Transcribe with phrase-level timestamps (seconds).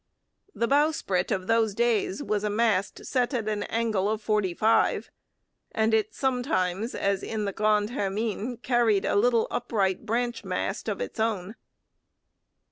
[0.55, 5.11] The bowsprit of those days was a mast set at an angle of forty five;
[5.73, 11.01] and it sometimes, as in the Grande Hermine, carried a little upright branch mast of
[11.01, 11.53] its own.